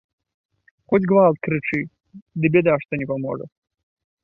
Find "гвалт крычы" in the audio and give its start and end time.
1.11-1.79